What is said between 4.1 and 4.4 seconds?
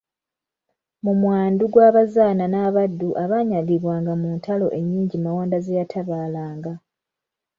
mu